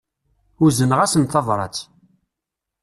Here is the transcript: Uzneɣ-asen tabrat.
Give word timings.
Uzneɣ-asen 0.63 1.23
tabrat. 1.25 1.77